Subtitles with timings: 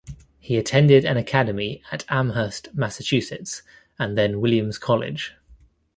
[0.39, 3.61] He attended an academy at Amherst, Massachusetts,
[3.99, 5.35] and then Williams College.